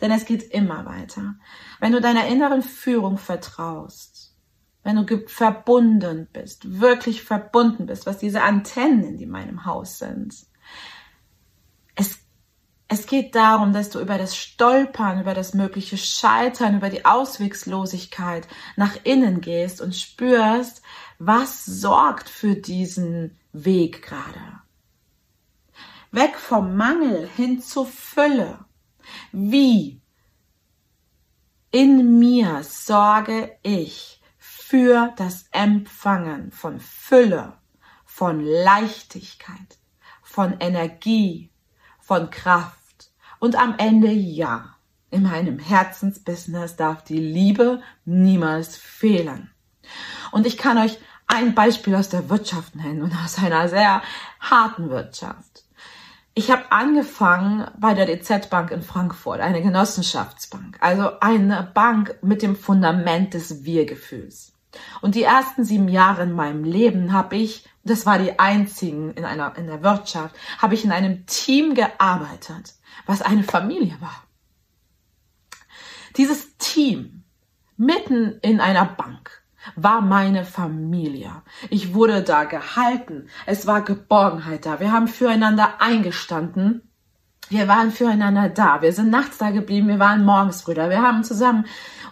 Denn 0.00 0.10
es 0.10 0.24
geht 0.24 0.42
immer 0.42 0.86
weiter. 0.86 1.36
Wenn 1.80 1.92
du 1.92 2.00
deiner 2.00 2.26
inneren 2.26 2.62
Führung 2.62 3.18
vertraust, 3.18 4.36
wenn 4.86 5.04
du 5.04 5.26
verbunden 5.26 6.28
bist, 6.32 6.80
wirklich 6.80 7.24
verbunden 7.24 7.86
bist, 7.86 8.06
was 8.06 8.18
diese 8.18 8.42
Antennen 8.42 9.18
in 9.18 9.30
meinem 9.30 9.64
Haus 9.64 9.98
sind. 9.98 10.32
Es, 11.96 12.20
es 12.86 13.06
geht 13.06 13.34
darum, 13.34 13.72
dass 13.72 13.90
du 13.90 13.98
über 13.98 14.16
das 14.16 14.36
Stolpern, 14.36 15.20
über 15.20 15.34
das 15.34 15.54
mögliche 15.54 15.96
Scheitern, 15.96 16.76
über 16.76 16.88
die 16.88 17.04
Auswegslosigkeit 17.04 18.46
nach 18.76 18.96
innen 19.02 19.40
gehst 19.40 19.80
und 19.80 19.96
spürst, 19.96 20.82
was 21.18 21.64
sorgt 21.64 22.28
für 22.28 22.54
diesen 22.54 23.36
Weg 23.52 24.02
gerade. 24.02 24.60
Weg 26.12 26.36
vom 26.36 26.76
Mangel 26.76 27.28
hin 27.36 27.60
zur 27.60 27.86
Fülle. 27.86 28.65
Wie 29.32 30.00
in 31.70 32.18
mir 32.18 32.62
sorge 32.62 33.58
ich 33.62 34.20
für 34.38 35.12
das 35.16 35.46
Empfangen 35.50 36.50
von 36.50 36.80
Fülle, 36.80 37.58
von 38.04 38.40
Leichtigkeit, 38.40 39.78
von 40.22 40.56
Energie, 40.60 41.50
von 42.00 42.30
Kraft 42.30 43.10
und 43.40 43.56
am 43.56 43.74
Ende 43.78 44.10
ja. 44.10 44.76
In 45.10 45.24
meinem 45.24 45.58
Herzensbusiness 45.58 46.76
darf 46.76 47.04
die 47.04 47.18
Liebe 47.18 47.82
niemals 48.04 48.76
fehlen. 48.76 49.50
Und 50.32 50.46
ich 50.46 50.56
kann 50.56 50.78
euch 50.78 50.98
ein 51.26 51.54
Beispiel 51.54 51.94
aus 51.94 52.08
der 52.08 52.30
Wirtschaft 52.30 52.74
nennen 52.74 53.02
und 53.02 53.14
aus 53.14 53.38
einer 53.38 53.68
sehr 53.68 54.02
harten 54.40 54.88
Wirtschaft. 54.90 55.65
Ich 56.38 56.50
habe 56.50 56.70
angefangen 56.70 57.66
bei 57.78 57.94
der 57.94 58.04
DZ 58.04 58.50
Bank 58.50 58.70
in 58.70 58.82
Frankfurt, 58.82 59.40
eine 59.40 59.62
Genossenschaftsbank, 59.62 60.76
also 60.80 61.18
eine 61.20 61.70
Bank 61.72 62.18
mit 62.20 62.42
dem 62.42 62.56
Fundament 62.56 63.32
des 63.32 63.64
Wir-Gefühls. 63.64 64.52
Und 65.00 65.14
die 65.14 65.22
ersten 65.22 65.64
sieben 65.64 65.88
Jahre 65.88 66.24
in 66.24 66.32
meinem 66.32 66.62
Leben 66.62 67.14
habe 67.14 67.36
ich, 67.36 67.66
das 67.84 68.04
war 68.04 68.18
die 68.18 68.38
einzigen 68.38 69.14
in 69.14 69.24
einer 69.24 69.56
in 69.56 69.66
der 69.66 69.82
Wirtschaft, 69.82 70.36
habe 70.58 70.74
ich 70.74 70.84
in 70.84 70.92
einem 70.92 71.24
Team 71.24 71.74
gearbeitet, 71.74 72.74
was 73.06 73.22
eine 73.22 73.42
Familie 73.42 73.96
war. 74.00 74.22
Dieses 76.18 76.58
Team 76.58 77.24
mitten 77.78 78.38
in 78.42 78.60
einer 78.60 78.84
Bank 78.84 79.35
war 79.74 80.00
meine 80.00 80.44
Familie. 80.44 81.30
Ich 81.70 81.94
wurde 81.94 82.22
da 82.22 82.44
gehalten. 82.44 83.28
Es 83.46 83.66
war 83.66 83.82
Geborgenheit 83.82 84.66
da. 84.66 84.80
Wir 84.80 84.92
haben 84.92 85.08
füreinander 85.08 85.80
eingestanden. 85.80 86.82
Wir 87.48 87.68
waren 87.68 87.90
füreinander 87.90 88.48
da. 88.48 88.82
Wir 88.82 88.92
sind 88.92 89.10
nachts 89.10 89.38
da 89.38 89.50
geblieben. 89.50 89.88
Wir 89.88 89.98
waren 89.98 90.24
morgens 90.24 90.62
Brüder. 90.62 90.90
Wir 90.90 91.02
haben 91.02 91.24
zusammen 91.24 91.66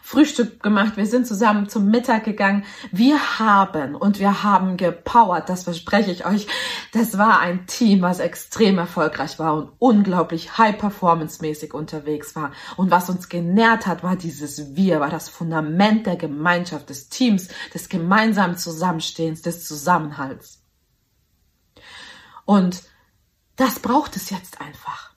Frühstück 0.06 0.62
gemacht, 0.62 0.99
wir 0.99 1.06
sind 1.06 1.26
zusammen 1.26 1.70
zum 1.70 1.90
Mittag 1.90 2.25
gegangen. 2.25 2.66
Wir 2.92 3.38
haben 3.38 3.94
und 3.94 4.18
wir 4.18 4.42
haben 4.42 4.76
gepowert, 4.76 5.49
das 5.49 5.64
verspreche 5.64 6.11
ich 6.11 6.26
euch. 6.26 6.46
Das 6.92 7.16
war 7.16 7.40
ein 7.40 7.66
Team, 7.66 8.02
was 8.02 8.18
extrem 8.18 8.76
erfolgreich 8.76 9.38
war 9.38 9.54
und 9.54 9.73
unglaublich 9.78 10.58
high-performance-mäßig 10.58 11.73
unterwegs 11.73 12.37
war. 12.37 12.52
Und 12.76 12.90
was 12.90 13.08
uns 13.08 13.30
genährt 13.30 13.87
hat, 13.87 14.02
war 14.02 14.14
dieses 14.14 14.76
Wir, 14.76 15.00
war 15.00 15.08
das 15.08 15.30
Fundament 15.30 16.04
der 16.04 16.16
Gemeinschaft, 16.16 16.90
des 16.90 17.08
Teams, 17.08 17.49
des 17.73 17.88
gemeinsamen 17.88 18.58
Zusammenstehens, 18.58 19.40
des 19.40 19.66
Zusammenhalts. 19.66 20.61
Und 22.44 22.82
das 23.56 23.80
braucht 23.80 24.16
es 24.16 24.28
jetzt 24.28 24.61
einfach. 24.61 25.13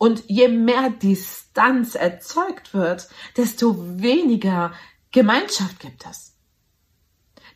Und 0.00 0.24
je 0.28 0.48
mehr 0.48 0.88
Distanz 0.88 1.94
erzeugt 1.94 2.72
wird, 2.72 3.10
desto 3.36 3.76
weniger 4.00 4.72
Gemeinschaft 5.12 5.78
gibt 5.78 6.06
es. 6.10 6.38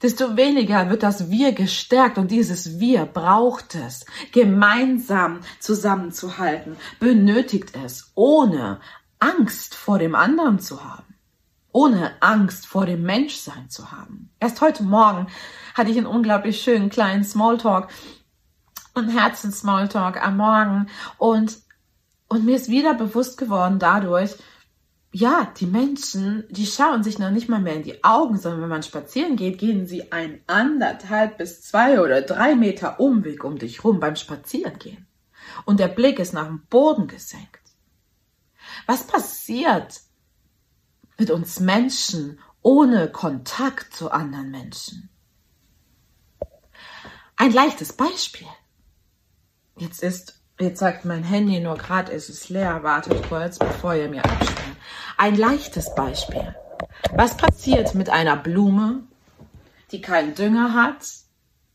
Desto 0.02 0.36
weniger 0.36 0.90
wird 0.90 1.02
das 1.02 1.30
Wir 1.30 1.52
gestärkt 1.52 2.18
und 2.18 2.30
dieses 2.30 2.78
Wir 2.78 3.06
braucht 3.06 3.74
es, 3.74 4.04
gemeinsam 4.32 5.40
zusammenzuhalten, 5.58 6.76
benötigt 7.00 7.74
es, 7.82 8.12
ohne 8.14 8.78
Angst 9.20 9.74
vor 9.74 9.98
dem 9.98 10.14
anderen 10.14 10.58
zu 10.58 10.84
haben, 10.84 11.14
ohne 11.72 12.12
Angst 12.20 12.66
vor 12.66 12.84
dem 12.84 13.04
Menschsein 13.04 13.70
zu 13.70 13.90
haben. 13.90 14.28
Erst 14.38 14.60
heute 14.60 14.82
Morgen 14.82 15.28
hatte 15.72 15.90
ich 15.90 15.96
einen 15.96 16.04
unglaublich 16.04 16.60
schönen 16.60 16.90
kleinen 16.90 17.24
Smalltalk 17.24 17.88
und 18.92 19.08
Herzens-Smalltalk 19.08 20.22
am 20.22 20.36
Morgen 20.36 20.90
und 21.16 21.63
und 22.34 22.44
mir 22.44 22.56
ist 22.56 22.68
wieder 22.68 22.94
bewusst 22.94 23.38
geworden 23.38 23.78
dadurch, 23.78 24.34
ja, 25.12 25.52
die 25.56 25.66
Menschen, 25.66 26.44
die 26.50 26.66
schauen 26.66 27.04
sich 27.04 27.20
noch 27.20 27.30
nicht 27.30 27.48
mal 27.48 27.60
mehr 27.60 27.76
in 27.76 27.84
die 27.84 28.02
Augen, 28.02 28.36
sondern 28.36 28.62
wenn 28.62 28.68
man 28.68 28.82
spazieren 28.82 29.36
geht, 29.36 29.58
gehen 29.58 29.86
sie 29.86 30.10
einen 30.10 30.40
anderthalb 30.48 31.38
bis 31.38 31.62
zwei 31.62 32.00
oder 32.00 32.22
drei 32.22 32.56
Meter 32.56 32.98
Umweg 32.98 33.44
um 33.44 33.56
dich 33.56 33.84
rum 33.84 34.00
beim 34.00 34.16
Spazierengehen. 34.16 35.06
Und 35.64 35.78
der 35.78 35.86
Blick 35.86 36.18
ist 36.18 36.34
nach 36.34 36.48
dem 36.48 36.66
Boden 36.66 37.06
gesenkt. 37.06 37.62
Was 38.86 39.06
passiert 39.06 40.00
mit 41.16 41.30
uns 41.30 41.60
Menschen 41.60 42.40
ohne 42.62 43.12
Kontakt 43.12 43.94
zu 43.94 44.10
anderen 44.10 44.50
Menschen? 44.50 45.08
Ein 47.36 47.52
leichtes 47.52 47.92
Beispiel. 47.92 48.48
Jetzt 49.76 50.02
ist 50.02 50.43
Jetzt 50.61 50.78
sagt 50.78 51.04
mein 51.04 51.25
Handy 51.25 51.58
nur 51.58 51.76
gerade, 51.76 52.12
ist 52.12 52.28
es 52.28 52.49
leer. 52.49 52.84
Wartet 52.84 53.28
kurz, 53.28 53.58
bevor 53.58 53.94
ihr 53.94 54.08
mir 54.08 54.25
abstellt. 54.25 54.76
Ein 55.16 55.37
leichtes 55.37 55.92
Beispiel. 55.96 56.54
Was 57.12 57.37
passiert 57.37 57.94
mit 57.96 58.08
einer 58.08 58.37
Blume, 58.37 59.02
die 59.90 60.00
keinen 60.00 60.34
Dünger 60.37 60.75
hat, 60.75 61.04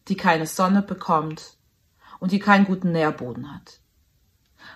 die 0.08 0.16
keine 0.16 0.48
Sonne 0.48 0.82
bekommt 0.82 1.58
und 2.20 2.32
die 2.32 2.40
keinen 2.40 2.66
guten 2.66 2.94
Nährboden 2.94 3.54
hat? 3.54 3.82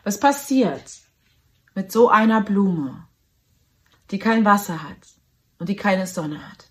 Was 0.03 0.19
passiert 0.19 0.99
mit 1.73 1.91
so 1.91 2.09
einer 2.09 2.41
Blume, 2.41 3.07
die 4.11 4.19
kein 4.19 4.43
Wasser 4.43 4.83
hat 4.83 5.07
und 5.59 5.69
die 5.69 5.77
keine 5.77 6.07
Sonne 6.07 6.49
hat? 6.51 6.67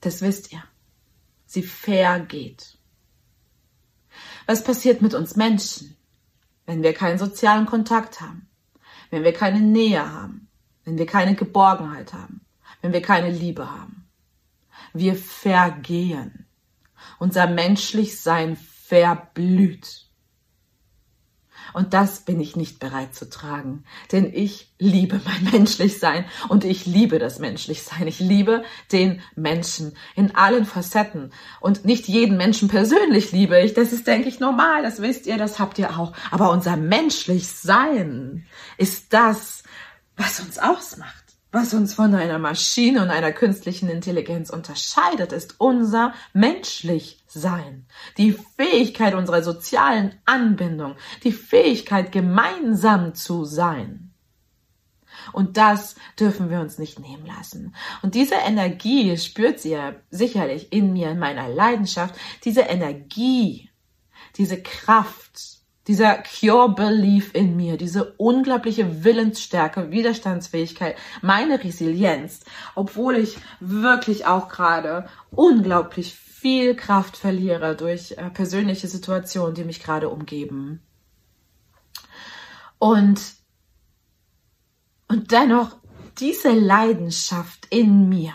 Das 0.00 0.22
wisst 0.22 0.52
ihr. 0.52 0.62
Sie 1.46 1.62
vergeht. 1.62 2.78
Was 4.46 4.64
passiert 4.64 5.02
mit 5.02 5.14
uns 5.14 5.36
Menschen? 5.36 5.97
Wenn 6.68 6.82
wir 6.82 6.92
keinen 6.92 7.18
sozialen 7.18 7.64
Kontakt 7.64 8.20
haben, 8.20 8.46
wenn 9.08 9.24
wir 9.24 9.32
keine 9.32 9.58
Nähe 9.60 10.12
haben, 10.12 10.48
wenn 10.84 10.98
wir 10.98 11.06
keine 11.06 11.34
Geborgenheit 11.34 12.12
haben, 12.12 12.42
wenn 12.82 12.92
wir 12.92 13.00
keine 13.00 13.30
Liebe 13.30 13.70
haben. 13.70 14.06
Wir 14.92 15.16
vergehen. 15.16 16.46
Unser 17.18 17.46
Menschlichsein 17.46 18.56
verblüht. 18.56 20.07
Und 21.72 21.94
das 21.94 22.20
bin 22.20 22.40
ich 22.40 22.56
nicht 22.56 22.78
bereit 22.78 23.14
zu 23.14 23.28
tragen. 23.28 23.84
Denn 24.12 24.32
ich 24.32 24.72
liebe 24.78 25.20
mein 25.24 25.44
Menschlichsein 25.52 26.24
und 26.48 26.64
ich 26.64 26.86
liebe 26.86 27.18
das 27.18 27.38
Menschlichsein. 27.38 28.06
Ich 28.06 28.20
liebe 28.20 28.64
den 28.92 29.20
Menschen 29.36 29.96
in 30.14 30.34
allen 30.34 30.64
Facetten. 30.64 31.32
Und 31.60 31.84
nicht 31.84 32.08
jeden 32.08 32.36
Menschen 32.36 32.68
persönlich 32.68 33.32
liebe 33.32 33.60
ich. 33.60 33.74
Das 33.74 33.92
ist, 33.92 34.06
denke 34.06 34.28
ich, 34.28 34.40
normal. 34.40 34.82
Das 34.82 35.00
wisst 35.02 35.26
ihr, 35.26 35.38
das 35.38 35.58
habt 35.58 35.78
ihr 35.78 35.98
auch. 35.98 36.12
Aber 36.30 36.50
unser 36.50 36.76
Menschlichsein 36.76 38.46
ist 38.76 39.12
das, 39.12 39.62
was 40.16 40.40
uns 40.40 40.58
ausmacht. 40.58 41.27
Was 41.50 41.72
uns 41.72 41.94
von 41.94 42.14
einer 42.14 42.38
Maschine 42.38 43.02
und 43.02 43.08
einer 43.08 43.32
künstlichen 43.32 43.88
Intelligenz 43.88 44.50
unterscheidet, 44.50 45.32
ist 45.32 45.54
unser 45.58 46.12
Menschlichsein. 46.34 47.86
Die 48.18 48.32
Fähigkeit 48.32 49.14
unserer 49.14 49.42
sozialen 49.42 50.14
Anbindung, 50.26 50.96
die 51.24 51.32
Fähigkeit, 51.32 52.12
gemeinsam 52.12 53.14
zu 53.14 53.46
sein. 53.46 54.12
Und 55.32 55.56
das 55.56 55.94
dürfen 56.20 56.50
wir 56.50 56.60
uns 56.60 56.78
nicht 56.78 56.98
nehmen 56.98 57.24
lassen. 57.24 57.74
Und 58.02 58.14
diese 58.14 58.34
Energie 58.34 59.16
spürt 59.16 59.64
ihr 59.64 60.02
sicherlich 60.10 60.72
in 60.72 60.92
mir, 60.92 61.10
in 61.10 61.18
meiner 61.18 61.48
Leidenschaft, 61.48 62.14
diese 62.44 62.62
Energie, 62.62 63.70
diese 64.36 64.62
Kraft, 64.62 65.57
dieser 65.88 66.22
Cure 66.22 66.74
Belief 66.74 67.34
in 67.34 67.56
mir, 67.56 67.78
diese 67.78 68.12
unglaubliche 68.18 69.04
Willensstärke, 69.04 69.90
Widerstandsfähigkeit, 69.90 70.96
meine 71.22 71.64
Resilienz, 71.64 72.44
obwohl 72.74 73.16
ich 73.16 73.38
wirklich 73.58 74.26
auch 74.26 74.48
gerade 74.48 75.08
unglaublich 75.30 76.14
viel 76.14 76.76
Kraft 76.76 77.16
verliere 77.16 77.74
durch 77.74 78.12
äh, 78.12 78.30
persönliche 78.30 78.86
Situationen, 78.86 79.54
die 79.54 79.64
mich 79.64 79.82
gerade 79.82 80.10
umgeben. 80.10 80.82
Und, 82.78 83.20
und 85.08 85.32
dennoch 85.32 85.76
diese 86.18 86.52
Leidenschaft 86.52 87.66
in 87.70 88.08
mir, 88.08 88.34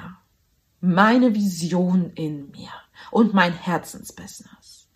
meine 0.82 1.34
Vision 1.34 2.12
in 2.16 2.50
mir 2.52 2.72
und 3.12 3.34
mein 3.34 3.54
Herzensbusiness 3.54 4.90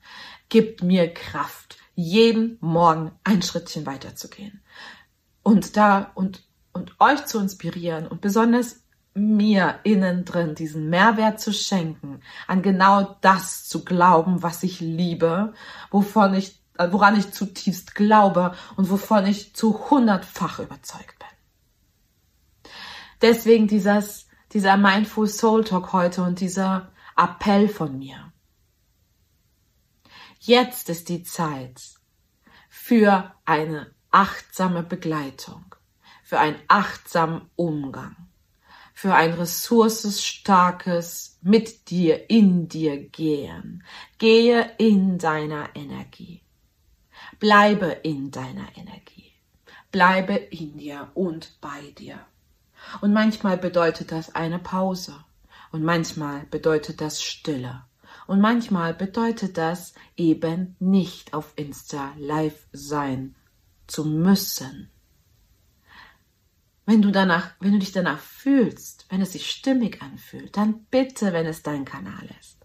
gibt 0.49 0.81
mir 0.81 1.13
Kraft, 1.13 1.66
jeden 1.97 2.59
Morgen 2.61 3.11
ein 3.23 3.41
Schrittchen 3.41 3.87
weiterzugehen. 3.87 4.61
Und 5.41 5.75
da 5.77 6.11
und, 6.13 6.43
und 6.71 6.95
euch 6.99 7.25
zu 7.25 7.39
inspirieren 7.39 8.07
und 8.07 8.21
besonders 8.21 8.83
mir 9.15 9.79
innen 9.83 10.23
drin 10.23 10.53
diesen 10.53 10.89
Mehrwert 10.91 11.39
zu 11.39 11.51
schenken, 11.51 12.21
an 12.45 12.61
genau 12.61 13.17
das 13.21 13.67
zu 13.67 13.83
glauben, 13.83 14.43
was 14.43 14.61
ich 14.61 14.79
liebe, 14.79 15.53
wovon 15.89 16.35
ich, 16.35 16.61
woran 16.77 17.17
ich 17.17 17.31
zutiefst 17.31 17.95
glaube 17.95 18.53
und 18.75 18.91
wovon 18.91 19.25
ich 19.25 19.55
zu 19.55 19.89
hundertfach 19.89 20.59
überzeugt 20.59 21.17
bin. 21.17 22.71
Deswegen 23.23 23.67
dieses, 23.67 24.27
dieser 24.53 24.77
Mindful 24.77 25.27
Soul 25.27 25.63
Talk 25.63 25.93
heute 25.93 26.21
und 26.21 26.41
dieser 26.41 26.91
Appell 27.15 27.67
von 27.67 27.97
mir. 27.97 28.26
Jetzt 30.39 30.89
ist 30.89 31.09
die 31.09 31.23
Zeit 31.23 31.81
für 32.69 33.33
eine 33.45 33.91
achtsame 34.11 34.83
Begleitung, 34.83 35.75
für 36.23 36.39
einen 36.39 36.59
achtsamen 36.67 37.49
Umgang, 37.55 38.15
für 38.93 39.13
ein 39.13 39.33
ressourcenstarkes 39.33 41.39
mit 41.41 41.89
dir, 41.89 42.29
in 42.29 42.67
dir 42.67 43.09
gehen. 43.09 43.83
Gehe 44.17 44.71
in 44.77 45.17
deiner 45.17 45.75
Energie. 45.75 46.43
Bleibe 47.39 47.87
in 48.03 48.31
deiner 48.31 48.75
Energie. 48.75 49.33
Bleibe 49.91 50.33
in 50.33 50.77
dir 50.77 51.11
und 51.13 51.59
bei 51.61 51.91
dir. 51.97 52.19
Und 53.01 53.13
manchmal 53.13 53.57
bedeutet 53.57 54.11
das 54.11 54.35
eine 54.35 54.59
Pause. 54.59 55.15
Und 55.71 55.83
manchmal 55.83 56.45
bedeutet 56.45 57.01
das 57.01 57.21
Stille. 57.21 57.83
Und 58.27 58.41
manchmal 58.41 58.93
bedeutet 58.93 59.57
das 59.57 59.93
eben 60.15 60.75
nicht 60.79 61.33
auf 61.33 61.53
Insta 61.55 62.13
live 62.17 62.67
sein 62.71 63.35
zu 63.87 64.03
müssen. 64.05 64.91
Wenn 66.85 67.01
du 67.01 67.11
danach, 67.11 67.51
wenn 67.59 67.73
du 67.73 67.79
dich 67.79 67.91
danach 67.91 68.19
fühlst, 68.19 69.05
wenn 69.09 69.21
es 69.21 69.33
sich 69.33 69.49
stimmig 69.49 70.01
anfühlt, 70.01 70.55
dann 70.55 70.85
bitte, 70.85 71.33
wenn 71.33 71.45
es 71.45 71.63
dein 71.63 71.85
Kanal 71.85 72.29
ist. 72.39 72.57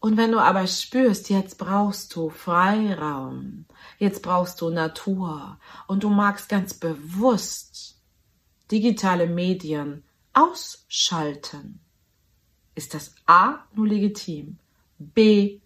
Und 0.00 0.16
wenn 0.16 0.32
du 0.32 0.38
aber 0.38 0.66
spürst, 0.66 1.28
jetzt 1.28 1.58
brauchst 1.58 2.14
du 2.16 2.30
Freiraum, 2.30 3.66
jetzt 3.98 4.22
brauchst 4.22 4.60
du 4.62 4.70
Natur 4.70 5.58
und 5.88 6.02
du 6.02 6.08
magst 6.08 6.48
ganz 6.48 6.72
bewusst 6.72 8.00
digitale 8.70 9.26
Medien 9.26 10.04
ausschalten, 10.32 11.80
ist 12.80 12.94
das 12.94 13.14
A 13.26 13.58
nur 13.74 13.86
legitim, 13.86 14.56
B 14.98 15.60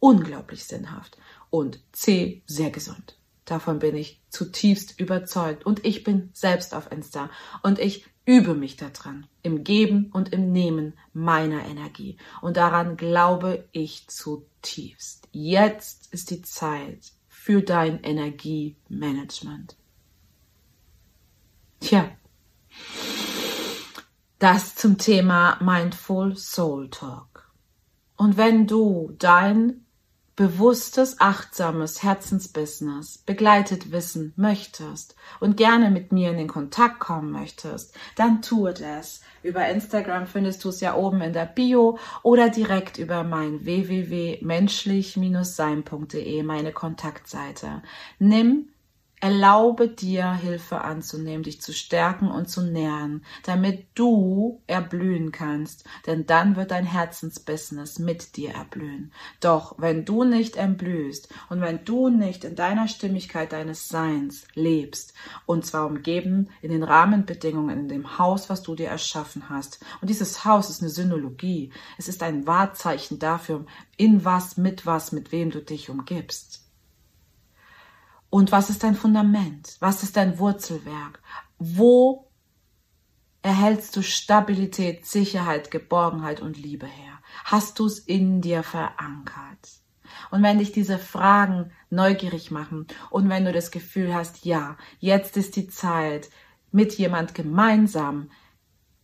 unglaublich 0.00 0.64
sinnhaft 0.64 1.16
und 1.48 1.80
C 1.92 2.42
sehr 2.44 2.70
gesund. 2.70 3.16
Davon 3.46 3.78
bin 3.78 3.96
ich 3.96 4.20
zutiefst 4.28 5.00
überzeugt 5.00 5.64
und 5.64 5.82
ich 5.86 6.04
bin 6.04 6.28
selbst 6.34 6.74
auf 6.74 6.92
Insta 6.92 7.30
und 7.62 7.78
ich 7.78 8.04
übe 8.26 8.52
mich 8.52 8.76
daran, 8.76 9.26
im 9.42 9.64
Geben 9.64 10.10
und 10.12 10.34
im 10.34 10.52
Nehmen 10.52 10.92
meiner 11.14 11.64
Energie. 11.64 12.18
Und 12.42 12.58
daran 12.58 12.98
glaube 12.98 13.66
ich 13.72 14.06
zutiefst. 14.08 15.26
Jetzt 15.32 16.12
ist 16.12 16.28
die 16.28 16.42
Zeit 16.42 17.12
für 17.28 17.62
dein 17.62 18.02
Energiemanagement. 18.02 19.74
Tja, 21.80 22.10
das 24.38 24.76
zum 24.76 24.98
Thema 24.98 25.58
Mindful 25.60 26.36
Soul 26.36 26.90
Talk. 26.90 27.50
Und 28.16 28.36
wenn 28.36 28.66
du 28.66 29.14
dein 29.18 29.84
bewusstes, 30.38 31.20
achtsames 31.20 32.02
Herzensbusiness 32.04 33.18
begleitet 33.18 33.90
wissen 33.90 34.32
möchtest 34.36 35.16
und 35.40 35.56
gerne 35.56 35.90
mit 35.90 36.12
mir 36.12 36.30
in 36.30 36.36
den 36.36 36.46
Kontakt 36.46 37.00
kommen 37.00 37.32
möchtest, 37.32 37.92
dann 38.14 38.40
tue 38.40 38.72
das. 38.72 39.22
Über 39.42 39.68
Instagram 39.68 40.28
findest 40.28 40.64
du 40.64 40.68
es 40.68 40.80
ja 40.80 40.94
oben 40.94 41.22
in 41.22 41.32
der 41.32 41.46
Bio 41.46 41.98
oder 42.22 42.50
direkt 42.50 42.98
über 42.98 43.24
mein 43.24 43.64
www.menschlich-sein.de, 43.64 46.42
meine 46.44 46.72
Kontaktseite. 46.72 47.82
Nimm 48.20 48.68
Erlaube 49.20 49.88
dir, 49.88 50.32
Hilfe 50.32 50.82
anzunehmen, 50.82 51.42
dich 51.42 51.60
zu 51.60 51.72
stärken 51.72 52.30
und 52.30 52.48
zu 52.48 52.62
nähren, 52.62 53.24
damit 53.42 53.86
du 53.94 54.62
erblühen 54.68 55.32
kannst, 55.32 55.84
denn 56.06 56.26
dann 56.26 56.54
wird 56.54 56.70
dein 56.70 56.84
Herzensbusiness 56.84 57.98
mit 57.98 58.36
dir 58.36 58.50
erblühen. 58.50 59.12
Doch 59.40 59.74
wenn 59.78 60.04
du 60.04 60.22
nicht 60.22 60.54
erblühst 60.54 61.34
und 61.48 61.60
wenn 61.60 61.84
du 61.84 62.10
nicht 62.10 62.44
in 62.44 62.54
deiner 62.54 62.86
Stimmigkeit 62.86 63.52
deines 63.52 63.88
Seins 63.88 64.46
lebst, 64.54 65.14
und 65.46 65.66
zwar 65.66 65.86
umgeben 65.86 66.48
in 66.62 66.70
den 66.70 66.84
Rahmenbedingungen, 66.84 67.76
in 67.76 67.88
dem 67.88 68.18
Haus, 68.18 68.48
was 68.48 68.62
du 68.62 68.76
dir 68.76 68.88
erschaffen 68.88 69.48
hast, 69.48 69.84
und 70.00 70.10
dieses 70.10 70.44
Haus 70.44 70.70
ist 70.70 70.80
eine 70.80 70.90
Synologie, 70.90 71.72
es 71.98 72.06
ist 72.06 72.22
ein 72.22 72.46
Wahrzeichen 72.46 73.18
dafür, 73.18 73.66
in 73.96 74.24
was, 74.24 74.56
mit 74.56 74.86
was, 74.86 75.10
mit 75.10 75.32
wem 75.32 75.50
du 75.50 75.60
dich 75.60 75.90
umgibst. 75.90 76.67
Und 78.30 78.52
was 78.52 78.70
ist 78.70 78.82
dein 78.82 78.94
Fundament? 78.94 79.76
Was 79.80 80.02
ist 80.02 80.16
dein 80.16 80.38
Wurzelwerk? 80.38 81.20
Wo 81.58 82.30
erhältst 83.42 83.96
du 83.96 84.02
Stabilität, 84.02 85.06
Sicherheit, 85.06 85.70
Geborgenheit 85.70 86.40
und 86.40 86.56
Liebe 86.56 86.86
her? 86.86 87.18
Hast 87.44 87.78
du 87.78 87.86
es 87.86 87.98
in 87.98 88.40
dir 88.40 88.62
verankert? 88.62 89.80
Und 90.30 90.42
wenn 90.42 90.58
dich 90.58 90.72
diese 90.72 90.98
Fragen 90.98 91.70
neugierig 91.90 92.50
machen 92.50 92.86
und 93.10 93.28
wenn 93.28 93.44
du 93.44 93.52
das 93.52 93.70
Gefühl 93.70 94.14
hast, 94.14 94.44
ja, 94.44 94.76
jetzt 94.98 95.36
ist 95.36 95.56
die 95.56 95.68
Zeit, 95.68 96.28
mit 96.70 96.94
jemand 96.98 97.34
gemeinsam 97.34 98.30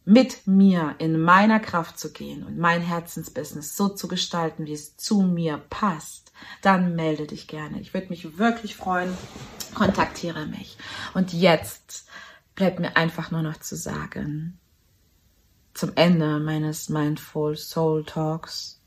mit 0.04 0.46
mir 0.46 0.96
in 0.98 1.18
meiner 1.18 1.60
Kraft 1.60 1.98
zu 1.98 2.12
gehen 2.12 2.44
und 2.44 2.58
mein 2.58 2.82
Herzensbusiness 2.82 3.76
so 3.76 3.88
zu 3.88 4.06
gestalten, 4.06 4.66
wie 4.66 4.74
es 4.74 4.96
zu 4.96 5.22
mir 5.22 5.58
passt, 5.70 6.23
dann 6.62 6.94
melde 6.94 7.26
dich 7.26 7.46
gerne. 7.48 7.80
Ich 7.80 7.94
würde 7.94 8.08
mich 8.08 8.38
wirklich 8.38 8.76
freuen. 8.76 9.16
Kontaktiere 9.74 10.46
mich. 10.46 10.76
Und 11.14 11.32
jetzt 11.32 12.06
bleibt 12.54 12.78
mir 12.78 12.96
einfach 12.96 13.30
nur 13.30 13.42
noch 13.42 13.58
zu 13.58 13.76
sagen, 13.76 14.58
zum 15.74 15.92
Ende 15.96 16.38
meines 16.38 16.88
Mindful 16.88 17.56
Soul 17.56 18.04
Talks, 18.04 18.80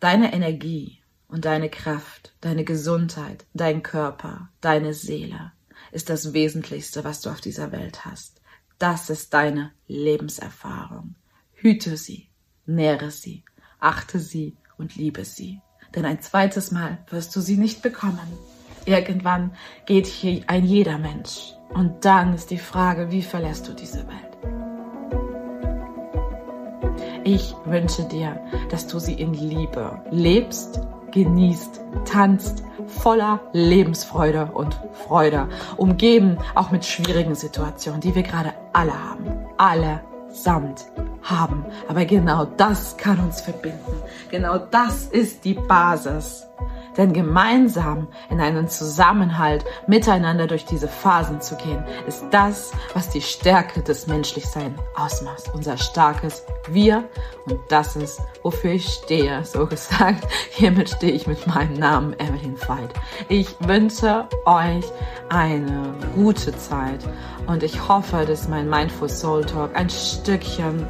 deine 0.00 0.32
Energie 0.32 1.00
und 1.28 1.44
deine 1.44 1.70
Kraft, 1.70 2.34
deine 2.40 2.64
Gesundheit, 2.64 3.46
dein 3.54 3.82
Körper, 3.82 4.50
deine 4.60 4.92
Seele 4.92 5.52
ist 5.92 6.10
das 6.10 6.32
Wesentlichste, 6.32 7.04
was 7.04 7.20
du 7.20 7.30
auf 7.30 7.40
dieser 7.40 7.72
Welt 7.72 8.04
hast. 8.04 8.40
Das 8.78 9.10
ist 9.10 9.32
deine 9.34 9.72
Lebenserfahrung. 9.86 11.14
Hüte 11.54 11.96
sie, 11.96 12.28
nähre 12.66 13.10
sie, 13.10 13.44
achte 13.80 14.20
sie 14.20 14.56
und 14.78 14.96
liebe 14.96 15.24
sie. 15.24 15.60
denn 15.94 16.04
ein 16.04 16.20
zweites 16.20 16.70
Mal 16.70 16.98
wirst 17.08 17.34
du 17.34 17.40
sie 17.40 17.56
nicht 17.56 17.82
bekommen. 17.82 18.38
Irgendwann 18.84 19.52
geht 19.86 20.06
hier 20.06 20.42
ein 20.46 20.64
jeder 20.64 20.98
Mensch. 20.98 21.54
Und 21.70 22.04
dann 22.04 22.34
ist 22.34 22.50
die 22.50 22.58
Frage, 22.58 23.10
wie 23.10 23.22
verlässt 23.22 23.68
du 23.68 23.72
diese 23.72 24.06
Welt? 24.06 24.28
Ich 27.24 27.54
wünsche 27.64 28.04
dir, 28.04 28.40
dass 28.70 28.86
du 28.86 28.98
sie 28.98 29.14
in 29.14 29.34
Liebe 29.34 30.02
lebst, 30.10 30.80
genießt, 31.10 31.80
tanzt, 32.06 32.62
voller 32.86 33.40
Lebensfreude 33.52 34.46
und 34.52 34.78
Freude, 34.92 35.48
umgeben 35.76 36.38
auch 36.54 36.70
mit 36.70 36.84
schwierigen 36.84 37.34
Situationen, 37.34 38.00
die 38.00 38.14
wir 38.14 38.22
gerade 38.22 38.54
alle 38.72 38.94
haben. 38.94 39.46
Alle 39.58 40.00
samt 40.30 40.86
haben. 41.22 41.64
Aber 41.88 42.04
genau 42.04 42.44
das 42.44 42.96
kann 42.96 43.18
uns 43.20 43.40
verbinden. 43.40 44.02
Genau 44.30 44.58
das 44.58 45.06
ist 45.06 45.44
die 45.44 45.54
Basis. 45.54 46.46
Denn 46.98 47.12
gemeinsam 47.12 48.08
in 48.28 48.40
einen 48.40 48.68
Zusammenhalt 48.68 49.64
miteinander 49.86 50.48
durch 50.48 50.64
diese 50.64 50.88
Phasen 50.88 51.40
zu 51.40 51.54
gehen, 51.56 51.84
ist 52.06 52.24
das, 52.32 52.72
was 52.92 53.08
die 53.08 53.22
Stärke 53.22 53.82
des 53.82 54.08
Menschlichseins 54.08 54.78
ausmacht. 54.96 55.44
Unser 55.54 55.78
starkes 55.78 56.44
Wir. 56.66 57.04
Und 57.46 57.60
das 57.68 57.96
ist, 57.96 58.20
wofür 58.42 58.72
ich 58.72 58.88
stehe, 58.88 59.44
so 59.44 59.66
gesagt. 59.66 60.26
Hiermit 60.50 60.90
stehe 60.90 61.12
ich 61.12 61.26
mit 61.26 61.46
meinem 61.46 61.74
Namen 61.74 62.14
Evelyn 62.18 62.58
Veit. 62.60 62.92
Ich 63.28 63.54
wünsche 63.60 64.28
euch 64.44 64.84
eine 65.28 65.94
gute 66.14 66.56
Zeit 66.58 67.00
und 67.46 67.62
ich 67.62 67.88
hoffe, 67.88 68.26
dass 68.26 68.48
mein 68.48 68.68
Mindful 68.68 69.08
Soul 69.08 69.44
Talk 69.44 69.74
ein 69.74 69.88
Stückchen 69.88 70.86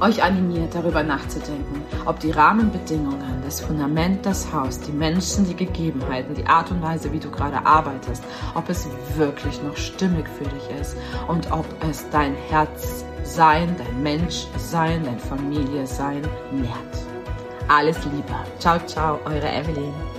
euch 0.00 0.22
animiert, 0.22 0.74
darüber 0.74 1.02
nachzudenken, 1.02 1.82
ob 2.04 2.20
die 2.20 2.30
Rahmenbedingungen, 2.30 3.42
das 3.44 3.60
Fundament, 3.60 4.24
das 4.24 4.52
Haus, 4.52 4.80
die 4.80 4.92
Menschen, 4.92 5.46
die 5.46 5.56
Gegebenheiten, 5.56 6.34
die 6.34 6.46
Art 6.46 6.70
und 6.70 6.82
Weise, 6.82 7.12
wie 7.12 7.20
du 7.20 7.30
gerade 7.30 7.64
arbeitest, 7.66 8.22
ob 8.54 8.68
es 8.68 8.88
wirklich 9.16 9.62
noch 9.62 9.76
stimmig 9.76 10.26
für 10.28 10.44
dich 10.44 10.80
ist 10.80 10.96
und 11.28 11.50
ob 11.52 11.66
es 11.88 12.08
dein 12.10 12.34
Herz 12.48 13.04
sein, 13.24 13.74
dein 13.78 14.02
Mensch 14.02 14.46
sein, 14.56 15.02
dein 15.04 15.18
Familie 15.18 15.86
sein 15.86 16.22
nährt. 16.52 17.04
Alles 17.68 17.96
Liebe. 18.04 18.34
Ciao, 18.58 18.78
ciao, 18.86 19.18
eure 19.24 19.48
Evelyn. 19.48 20.13